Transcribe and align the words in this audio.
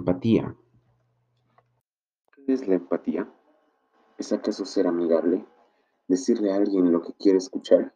empatía. 0.00 0.56
¿Qué 2.46 2.52
es 2.54 2.66
la 2.66 2.76
empatía? 2.76 3.30
¿Es 4.18 4.32
acaso 4.32 4.64
ser 4.64 4.86
amigable? 4.86 5.44
¿Decirle 6.08 6.52
a 6.52 6.56
alguien 6.56 6.90
lo 6.90 7.02
que 7.02 7.12
quiere 7.12 7.38
escuchar? 7.38 7.94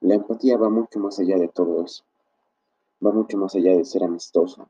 La 0.00 0.14
empatía 0.14 0.56
va 0.56 0.70
mucho 0.70 0.98
más 0.98 1.18
allá 1.18 1.36
de 1.36 1.48
todo 1.48 1.84
eso. 1.84 2.04
Va 3.04 3.12
mucho 3.12 3.36
más 3.36 3.54
allá 3.54 3.76
de 3.76 3.84
ser 3.84 4.02
amistoso, 4.04 4.68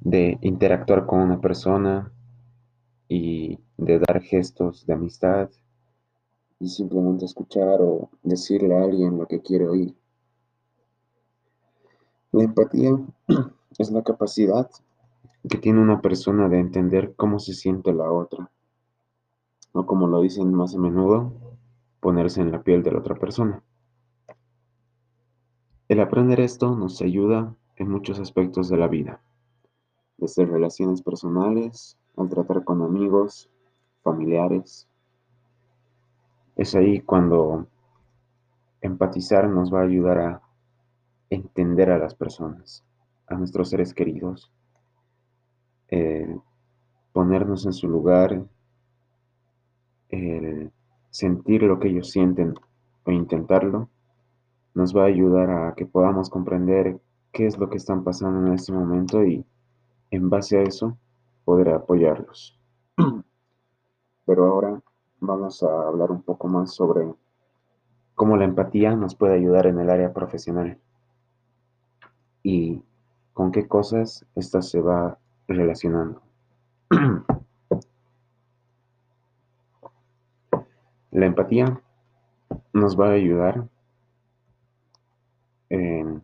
de 0.00 0.38
interactuar 0.42 1.06
con 1.06 1.20
una 1.20 1.40
persona 1.40 2.12
y 3.08 3.58
de 3.76 3.98
dar 4.00 4.20
gestos 4.22 4.86
de 4.86 4.94
amistad 4.94 5.50
y 6.58 6.68
simplemente 6.68 7.24
escuchar 7.24 7.80
o 7.82 8.10
decirle 8.22 8.76
a 8.76 8.82
alguien 8.82 9.18
lo 9.18 9.26
que 9.26 9.40
quiere 9.40 9.68
oír. 9.68 9.94
La 12.32 12.44
empatía 12.44 12.96
es 13.78 13.90
la 13.90 14.02
capacidad 14.02 14.68
que 15.48 15.58
tiene 15.58 15.80
una 15.80 16.00
persona 16.00 16.48
de 16.48 16.58
entender 16.58 17.14
cómo 17.16 17.38
se 17.38 17.54
siente 17.54 17.92
la 17.92 18.12
otra, 18.12 18.50
o 19.72 19.86
como 19.86 20.06
lo 20.06 20.20
dicen 20.20 20.52
más 20.52 20.74
a 20.74 20.78
menudo, 20.78 21.32
ponerse 22.00 22.40
en 22.40 22.52
la 22.52 22.62
piel 22.62 22.82
de 22.82 22.92
la 22.92 22.98
otra 22.98 23.14
persona. 23.14 23.62
El 25.88 26.00
aprender 26.00 26.40
esto 26.40 26.76
nos 26.76 27.00
ayuda 27.00 27.54
en 27.76 27.90
muchos 27.90 28.20
aspectos 28.20 28.68
de 28.68 28.76
la 28.76 28.88
vida, 28.88 29.20
desde 30.18 30.44
relaciones 30.44 31.02
personales, 31.02 31.96
al 32.16 32.28
tratar 32.28 32.62
con 32.64 32.82
amigos, 32.82 33.50
familiares. 34.02 34.86
Es 36.56 36.74
ahí 36.74 37.00
cuando 37.00 37.66
empatizar 38.82 39.48
nos 39.48 39.72
va 39.72 39.80
a 39.80 39.84
ayudar 39.84 40.18
a 40.18 40.42
entender 41.30 41.90
a 41.90 41.98
las 41.98 42.14
personas, 42.14 42.84
a 43.26 43.34
nuestros 43.34 43.70
seres 43.70 43.94
queridos, 43.94 44.52
el 45.90 46.40
ponernos 47.12 47.66
en 47.66 47.72
su 47.72 47.88
lugar, 47.88 48.44
el 50.08 50.72
sentir 51.10 51.62
lo 51.62 51.78
que 51.78 51.88
ellos 51.88 52.10
sienten 52.10 52.54
o 53.04 53.10
intentarlo, 53.10 53.88
nos 54.74 54.96
va 54.96 55.02
a 55.02 55.06
ayudar 55.06 55.50
a 55.50 55.74
que 55.74 55.86
podamos 55.86 56.30
comprender 56.30 57.00
qué 57.32 57.46
es 57.46 57.58
lo 57.58 57.68
que 57.68 57.76
están 57.76 58.04
pasando 58.04 58.46
en 58.46 58.54
este 58.54 58.72
momento 58.72 59.24
y 59.24 59.44
en 60.10 60.30
base 60.30 60.58
a 60.58 60.62
eso 60.62 60.96
poder 61.44 61.70
apoyarlos. 61.70 62.58
Pero 64.26 64.46
ahora 64.46 64.80
vamos 65.20 65.62
a 65.62 65.88
hablar 65.88 66.10
un 66.10 66.22
poco 66.22 66.48
más 66.48 66.72
sobre 66.72 67.12
cómo 68.14 68.36
la 68.36 68.44
empatía 68.44 68.94
nos 68.94 69.14
puede 69.14 69.34
ayudar 69.34 69.66
en 69.66 69.80
el 69.80 69.90
área 69.90 70.12
profesional 70.12 70.78
y 72.42 72.82
con 73.32 73.50
qué 73.50 73.66
cosas 73.66 74.24
esta 74.34 74.62
se 74.62 74.80
va 74.80 75.18
relacionando. 75.54 76.22
La 81.10 81.26
empatía 81.26 81.82
nos 82.72 82.98
va 82.98 83.08
a 83.08 83.14
ayudar 83.14 83.68
en, 85.68 86.22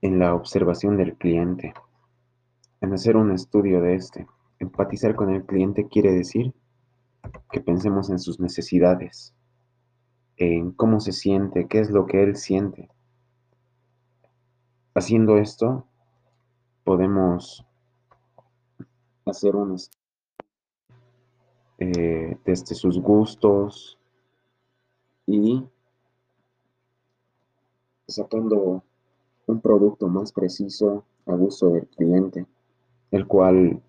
en, 0.00 0.18
la 0.18 0.34
observación 0.34 0.96
del 0.96 1.16
cliente, 1.16 1.74
en 2.80 2.92
hacer 2.92 3.16
un 3.16 3.30
estudio 3.30 3.80
de 3.80 3.94
este. 3.94 4.26
Empatizar 4.58 5.14
con 5.14 5.30
el 5.30 5.44
cliente 5.44 5.86
quiere 5.88 6.10
decir 6.12 6.52
que 7.50 7.60
pensemos 7.60 8.10
en 8.10 8.18
sus 8.18 8.40
necesidades, 8.40 9.32
en 10.36 10.72
cómo 10.72 10.98
se 10.98 11.12
siente, 11.12 11.68
qué 11.68 11.78
es 11.78 11.90
lo 11.90 12.06
que 12.06 12.22
él 12.22 12.36
siente. 12.36 12.88
Haciendo 14.94 15.38
esto, 15.38 15.86
podemos 16.84 17.64
hacer 19.24 19.56
un 19.56 19.76
eh, 21.78 22.36
desde 22.44 22.74
sus 22.74 23.00
gustos 23.00 23.98
y 25.26 25.64
sacando 28.06 28.82
un 29.46 29.60
producto 29.60 30.08
más 30.08 30.32
preciso 30.32 31.04
a 31.26 31.34
gusto 31.34 31.70
del 31.70 31.86
cliente, 31.86 32.46
el 33.10 33.26
cual 33.26 33.82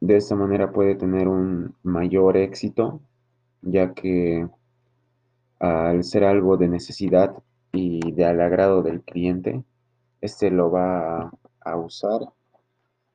de 0.00 0.16
esta 0.16 0.34
manera 0.34 0.72
puede 0.72 0.94
tener 0.96 1.28
un 1.28 1.74
mayor 1.82 2.36
éxito, 2.36 3.00
ya 3.62 3.94
que 3.94 4.48
al 5.60 6.02
ser 6.02 6.24
algo 6.24 6.56
de 6.56 6.68
necesidad 6.68 7.42
y 7.72 8.12
de 8.12 8.24
al 8.24 8.40
agrado 8.40 8.82
del 8.82 9.02
cliente, 9.02 9.62
este 10.20 10.50
lo 10.50 10.70
va 10.70 11.22
a 11.22 11.32
usar 11.76 12.20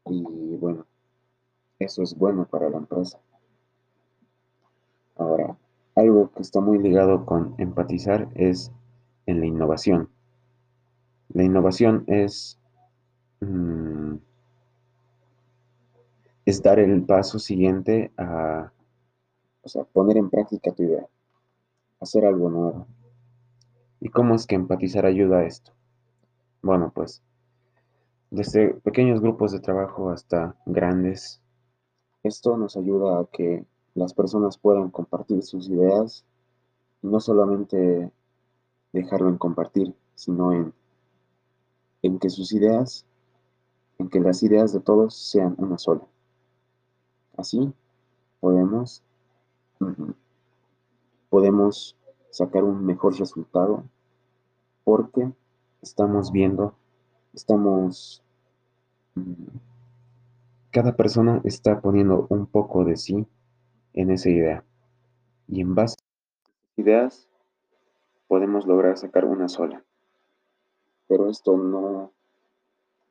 y 0.05 0.55
bueno, 0.57 0.85
eso 1.79 2.01
es 2.01 2.15
bueno 2.17 2.45
para 2.45 2.69
la 2.69 2.77
empresa. 2.77 3.19
Ahora, 5.17 5.57
algo 5.95 6.31
que 6.31 6.41
está 6.41 6.61
muy 6.61 6.77
ligado 6.79 7.25
con 7.25 7.55
empatizar 7.57 8.29
es 8.35 8.71
en 9.25 9.39
la 9.39 9.45
innovación. 9.45 10.09
La 11.29 11.43
innovación 11.43 12.03
es, 12.07 12.59
mm, 13.41 14.15
es 16.45 16.63
dar 16.63 16.79
el 16.79 17.03
paso 17.03 17.39
siguiente 17.39 18.11
a, 18.17 18.71
o 19.63 19.69
sea, 19.69 19.83
poner 19.83 20.17
en 20.17 20.29
práctica 20.29 20.71
tu 20.71 20.83
idea, 20.83 21.07
hacer 21.99 22.25
algo 22.25 22.49
nuevo. 22.49 22.87
¿Y 23.99 24.09
cómo 24.09 24.35
es 24.35 24.45
que 24.45 24.55
empatizar 24.55 25.05
ayuda 25.05 25.39
a 25.39 25.45
esto? 25.45 25.73
Bueno, 26.61 26.91
pues 26.93 27.21
desde 28.29 28.73
pequeños 28.75 29.21
grupos 29.21 29.51
de 29.51 29.59
trabajo 29.59 30.09
hasta 30.09 30.55
grandes, 30.65 31.41
esto 32.23 32.57
nos 32.57 32.75
ayuda 32.75 33.19
a 33.19 33.25
que 33.25 33.65
las 33.93 34.13
personas 34.13 34.57
puedan 34.57 34.89
compartir 34.89 35.43
sus 35.43 35.69
ideas 35.69 36.25
y 37.01 37.07
no 37.07 37.19
solamente 37.19 38.11
dejarlo 38.93 39.29
en 39.29 39.37
compartir, 39.37 39.95
sino 40.15 40.51
en, 40.51 40.73
en 42.01 42.19
que 42.19 42.29
sus 42.29 42.51
ideas, 42.53 43.05
en 43.97 44.09
que 44.09 44.19
las 44.19 44.43
ideas 44.43 44.73
de 44.73 44.79
todos 44.79 45.15
sean 45.15 45.55
una 45.57 45.77
sola. 45.77 46.01
Así 47.37 47.73
podemos, 48.39 49.03
podemos 51.29 51.95
sacar 52.29 52.63
un 52.63 52.85
mejor 52.85 53.17
resultado 53.17 53.83
porque 54.83 55.31
estamos 55.81 56.31
viendo, 56.31 56.75
estamos, 57.37 58.23
cada 60.71 60.95
persona 60.95 61.39
está 61.43 61.81
poniendo 61.81 62.25
un 62.29 62.47
poco 62.47 62.83
de 62.83 62.97
sí 62.97 63.27
en 63.93 64.09
esa 64.09 64.29
idea. 64.29 64.63
Y 65.47 65.61
en 65.61 65.75
base 65.75 65.95
a 65.95 66.01
esas 66.01 66.77
ideas 66.77 67.27
podemos 68.27 68.65
lograr 68.65 68.97
sacar 68.97 69.25
una 69.25 69.47
sola. 69.47 69.83
Pero 71.07 71.29
esto 71.29 71.55
no, 71.57 72.11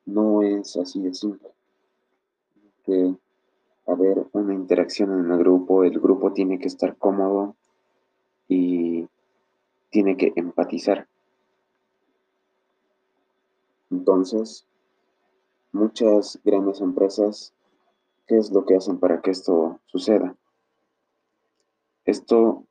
no 0.05 0.41
es 0.43 0.75
así 0.75 1.01
de 1.01 1.13
simple. 1.13 1.49
Que 2.83 3.15
haber 3.87 4.27
una 4.33 4.53
interacción 4.53 5.17
en 5.17 5.31
el 5.31 5.37
grupo, 5.37 5.85
el 5.85 5.99
grupo 6.01 6.33
tiene 6.33 6.59
que 6.59 6.67
estar 6.67 6.97
cómodo 6.97 7.55
y 8.49 9.07
tiene 9.89 10.17
que 10.17 10.33
empatizar. 10.35 11.07
Entonces, 13.89 14.67
muchas 15.71 16.39
grandes 16.43 16.81
empresas, 16.81 17.53
¿qué 18.27 18.37
es 18.37 18.51
lo 18.51 18.65
que 18.65 18.75
hacen 18.75 18.99
para 18.99 19.21
que 19.21 19.31
esto 19.31 19.79
suceda? 19.85 20.35
Esto, 22.05 22.65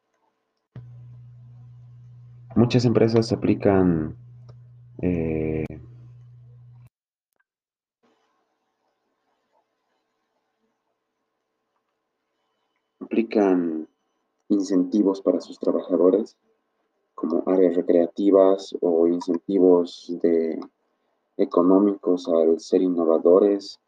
muchas 2.54 2.84
empresas 2.84 3.32
aplican 3.32 4.16
eh, 5.03 5.66
aplican 13.01 13.89
incentivos 14.48 15.21
para 15.22 15.41
sus 15.41 15.59
trabajadores, 15.59 16.36
como 17.15 17.42
áreas 17.47 17.77
recreativas 17.77 18.74
o 18.80 19.07
incentivos 19.07 20.12
de 20.22 20.60
económicos 21.36 22.28
al 22.28 22.60
ser 22.60 22.83
innovadores. 22.83 23.78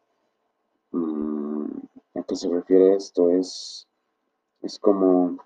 Mm, 0.93 1.67
¿A 2.15 2.23
qué 2.23 2.37
se 2.37 2.49
refiere 2.49 2.97
esto? 2.97 3.31
Es, 3.31 3.87
es 4.63 4.79
como 4.79 5.39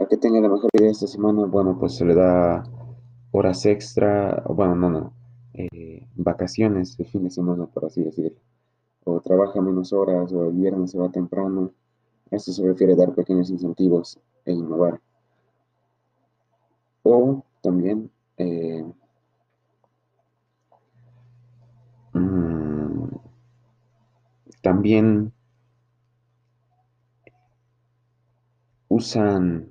a 0.00 0.06
que 0.06 0.16
tenga 0.16 0.40
la 0.40 0.48
mejor 0.48 0.70
idea 0.74 0.90
esta 0.90 1.06
semana, 1.06 1.46
bueno, 1.46 1.76
pues 1.78 1.96
se 1.96 2.04
le 2.04 2.14
da 2.14 2.62
horas 3.32 3.66
extra, 3.66 4.44
bueno, 4.48 4.76
no, 4.76 4.90
no, 4.90 5.12
eh, 5.54 6.06
vacaciones 6.14 6.96
de 6.96 7.04
fin 7.04 7.24
de 7.24 7.30
semana, 7.30 7.66
por 7.66 7.84
así 7.84 8.02
decirlo. 8.02 8.38
O 9.04 9.20
trabaja 9.20 9.60
menos 9.60 9.92
horas, 9.92 10.32
o 10.32 10.48
el 10.48 10.52
viernes 10.52 10.92
se 10.92 10.98
va 10.98 11.10
temprano. 11.10 11.72
Esto 12.30 12.52
se 12.52 12.64
refiere 12.64 12.92
a 12.92 12.96
dar 12.96 13.14
pequeños 13.14 13.50
incentivos 13.50 14.18
e 14.44 14.52
innovar. 14.52 15.00
O 17.02 17.42
también 17.62 18.10
eh, 18.36 18.84
también 24.60 25.32
usan, 28.88 29.70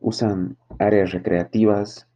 usan 0.00 0.56
áreas 0.78 1.12
recreativas 1.12 2.08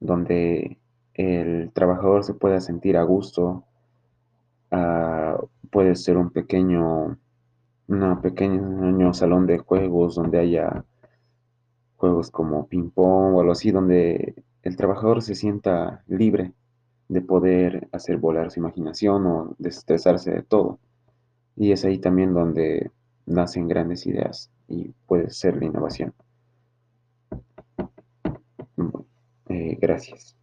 donde 0.00 0.78
el 1.14 1.70
trabajador 1.72 2.24
se 2.24 2.34
pueda 2.34 2.60
sentir 2.60 2.96
a 2.96 3.02
gusto. 3.02 3.64
Uh, 4.70 5.46
puede 5.70 5.96
ser 5.96 6.16
un 6.16 6.30
pequeño, 6.30 7.18
un 7.88 8.20
pequeño 8.22 9.12
salón 9.12 9.46
de 9.46 9.58
juegos 9.58 10.14
donde 10.14 10.38
haya 10.38 10.84
juegos 11.96 12.30
como 12.30 12.66
ping-pong 12.68 13.34
o 13.34 13.40
algo 13.40 13.52
así, 13.52 13.70
donde 13.70 14.42
el 14.62 14.76
trabajador 14.76 15.22
se 15.22 15.34
sienta 15.34 16.02
libre 16.06 16.52
de 17.08 17.20
poder 17.20 17.88
hacer 17.92 18.16
volar 18.16 18.50
su 18.50 18.60
imaginación 18.60 19.26
o 19.26 19.54
desestresarse 19.58 20.30
de 20.30 20.42
todo. 20.42 20.78
Y 21.56 21.72
es 21.72 21.84
ahí 21.84 21.98
también 21.98 22.32
donde 22.32 22.90
nacen 23.26 23.68
grandes 23.68 24.06
ideas 24.06 24.50
y 24.68 24.92
puede 25.06 25.30
ser 25.30 25.56
la 25.56 25.66
innovación. 25.66 26.14
Eh, 29.48 29.76
gracias. 29.80 30.36